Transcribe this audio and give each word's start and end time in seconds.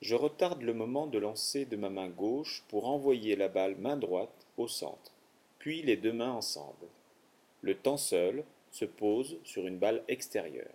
je 0.00 0.14
retarde 0.14 0.62
le 0.62 0.74
moment 0.74 1.06
de 1.06 1.18
lancer 1.18 1.64
de 1.64 1.76
ma 1.76 1.90
main 1.90 2.08
gauche 2.08 2.64
pour 2.68 2.88
envoyer 2.88 3.36
la 3.36 3.48
balle 3.48 3.76
main 3.76 3.96
droite 3.96 4.46
au 4.56 4.66
centre 4.68 5.12
puis 5.60 5.82
les 5.82 5.96
deux 5.96 6.12
mains 6.12 6.32
ensemble. 6.32 6.88
Le 7.62 7.76
temps 7.76 7.98
seul 7.98 8.42
se 8.72 8.86
pose 8.86 9.36
sur 9.44 9.66
une 9.66 9.78
balle 9.78 10.02
extérieure. 10.08 10.74